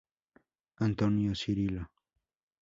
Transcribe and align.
Antônio 0.87 1.35
Cirilo. 1.41 1.83